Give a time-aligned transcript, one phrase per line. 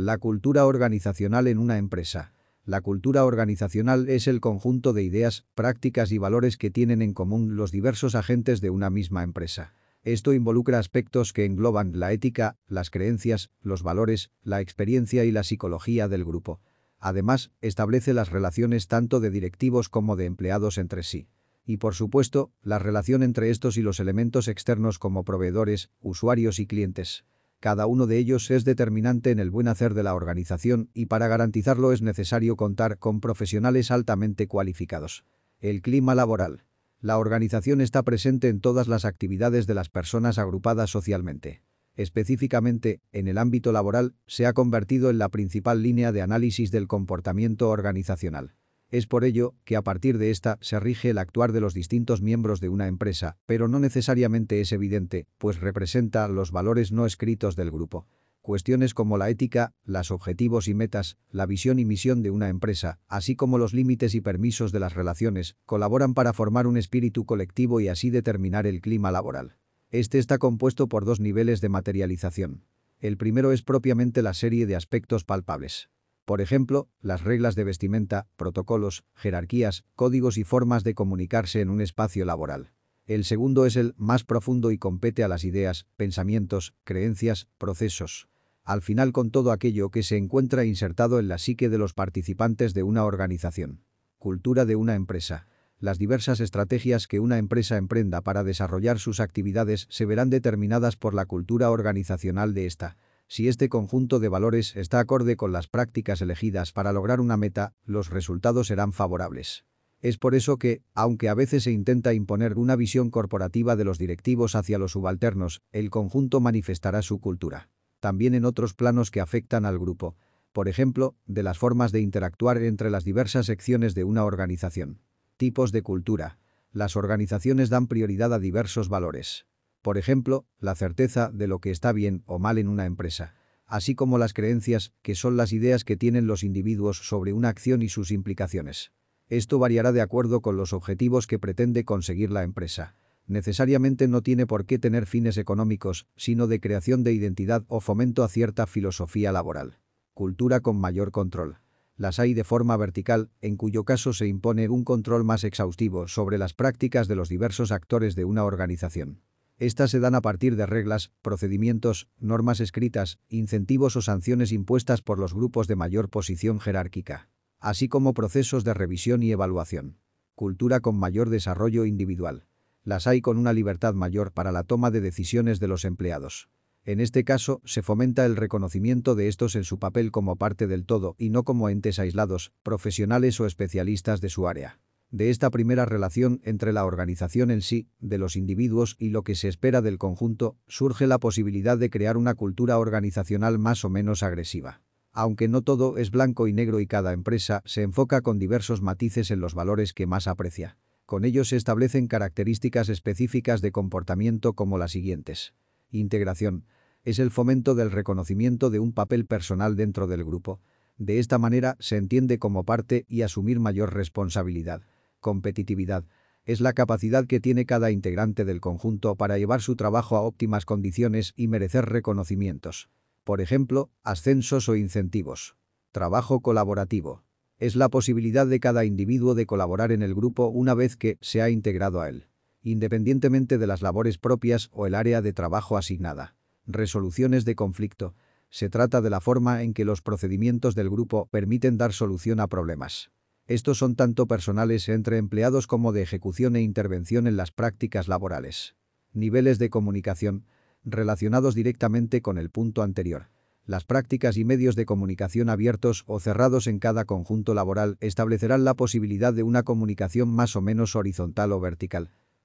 [0.00, 2.32] La cultura organizacional en una empresa.
[2.64, 7.56] La cultura organizacional es el conjunto de ideas, prácticas y valores que tienen en común
[7.56, 9.74] los diversos agentes de una misma empresa.
[10.04, 15.42] Esto involucra aspectos que engloban la ética, las creencias, los valores, la experiencia y la
[15.42, 16.60] psicología del grupo.
[17.00, 21.26] Además, establece las relaciones tanto de directivos como de empleados entre sí.
[21.66, 26.68] Y por supuesto, la relación entre estos y los elementos externos como proveedores, usuarios y
[26.68, 27.24] clientes.
[27.60, 31.26] Cada uno de ellos es determinante en el buen hacer de la organización y para
[31.26, 35.24] garantizarlo es necesario contar con profesionales altamente cualificados.
[35.58, 36.64] El clima laboral.
[37.00, 41.62] La organización está presente en todas las actividades de las personas agrupadas socialmente.
[41.96, 46.86] Específicamente, en el ámbito laboral, se ha convertido en la principal línea de análisis del
[46.86, 48.54] comportamiento organizacional.
[48.90, 52.22] Es por ello que a partir de esta se rige el actuar de los distintos
[52.22, 57.54] miembros de una empresa, pero no necesariamente es evidente, pues representa los valores no escritos
[57.54, 58.06] del grupo.
[58.40, 62.98] Cuestiones como la ética, los objetivos y metas, la visión y misión de una empresa,
[63.06, 67.80] así como los límites y permisos de las relaciones, colaboran para formar un espíritu colectivo
[67.80, 69.58] y así determinar el clima laboral.
[69.90, 72.64] Este está compuesto por dos niveles de materialización.
[73.00, 75.90] El primero es propiamente la serie de aspectos palpables.
[76.28, 81.80] Por ejemplo, las reglas de vestimenta, protocolos, jerarquías, códigos y formas de comunicarse en un
[81.80, 82.74] espacio laboral.
[83.06, 88.28] El segundo es el más profundo y compete a las ideas, pensamientos, creencias, procesos.
[88.62, 92.74] Al final con todo aquello que se encuentra insertado en la psique de los participantes
[92.74, 93.80] de una organización.
[94.18, 95.46] Cultura de una empresa.
[95.78, 101.14] Las diversas estrategias que una empresa emprenda para desarrollar sus actividades se verán determinadas por
[101.14, 106.22] la cultura organizacional de esta si este conjunto de valores está acorde con las prácticas
[106.22, 109.64] elegidas para lograr una meta, los resultados serán favorables.
[110.00, 113.98] Es por eso que, aunque a veces se intenta imponer una visión corporativa de los
[113.98, 117.68] directivos hacia los subalternos, el conjunto manifestará su cultura.
[118.00, 120.16] También en otros planos que afectan al grupo.
[120.52, 125.00] Por ejemplo, de las formas de interactuar entre las diversas secciones de una organización.
[125.36, 126.38] Tipos de cultura.
[126.72, 129.46] Las organizaciones dan prioridad a diversos valores.
[129.88, 133.32] Por ejemplo, la certeza de lo que está bien o mal en una empresa,
[133.64, 137.80] así como las creencias, que son las ideas que tienen los individuos sobre una acción
[137.80, 138.92] y sus implicaciones.
[139.30, 142.96] Esto variará de acuerdo con los objetivos que pretende conseguir la empresa.
[143.26, 148.24] Necesariamente no tiene por qué tener fines económicos, sino de creación de identidad o fomento
[148.24, 149.78] a cierta filosofía laboral.
[150.12, 151.60] Cultura con mayor control
[151.96, 156.36] las hay de forma vertical, en cuyo caso se impone un control más exhaustivo sobre
[156.36, 159.22] las prácticas de los diversos actores de una organización.
[159.58, 165.18] Estas se dan a partir de reglas, procedimientos, normas escritas, incentivos o sanciones impuestas por
[165.18, 169.98] los grupos de mayor posición jerárquica, así como procesos de revisión y evaluación.
[170.36, 172.46] Cultura con mayor desarrollo individual.
[172.84, 176.48] Las hay con una libertad mayor para la toma de decisiones de los empleados.
[176.84, 180.86] En este caso, se fomenta el reconocimiento de estos en su papel como parte del
[180.86, 184.78] todo y no como entes aislados, profesionales o especialistas de su área
[185.10, 189.34] de esta primera relación entre la organización en sí, de los individuos y lo que
[189.34, 194.22] se espera del conjunto, surge la posibilidad de crear una cultura organizacional más o menos
[194.22, 194.82] agresiva.
[195.12, 199.30] Aunque no todo es blanco y negro y cada empresa se enfoca con diversos matices
[199.30, 200.76] en los valores que más aprecia.
[201.06, 205.54] Con ellos se establecen características específicas de comportamiento como las siguientes.
[205.90, 206.66] Integración.
[207.02, 210.60] Es el fomento del reconocimiento de un papel personal dentro del grupo.
[210.98, 214.82] De esta manera se entiende como parte y asumir mayor responsabilidad.
[215.20, 216.04] Competitividad.
[216.44, 220.64] Es la capacidad que tiene cada integrante del conjunto para llevar su trabajo a óptimas
[220.64, 222.88] condiciones y merecer reconocimientos.
[223.24, 225.56] Por ejemplo, ascensos o incentivos.
[225.92, 227.22] Trabajo colaborativo.
[227.58, 231.42] Es la posibilidad de cada individuo de colaborar en el grupo una vez que se
[231.42, 232.28] ha integrado a él,
[232.62, 236.36] independientemente de las labores propias o el área de trabajo asignada.
[236.66, 238.14] Resoluciones de conflicto.
[238.48, 242.46] Se trata de la forma en que los procedimientos del grupo permiten dar solución a
[242.46, 243.10] problemas.
[243.48, 248.76] Estos son tanto personales entre empleados como de ejecución e intervención en las prácticas laborales.
[249.14, 250.44] Niveles de comunicación
[250.84, 253.30] relacionados directamente con el punto anterior.
[253.64, 258.74] Las prácticas y medios de comunicación abiertos o cerrados en cada conjunto laboral establecerán la
[258.74, 262.10] posibilidad de una comunicación más o menos horizontal o vertical.